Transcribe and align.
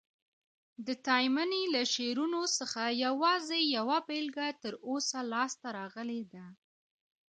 د 0.87 0.89
تایمني 1.07 1.63
له 1.75 1.81
شعرونو 1.93 2.41
څخه 2.57 2.81
یوازي 3.05 3.61
یوه 3.77 3.97
بیلګه 4.07 4.47
تر 4.63 4.73
اوسه 4.89 5.19
لاسته 5.33 5.67
راغلې 5.77 6.21
ده. 6.33 6.45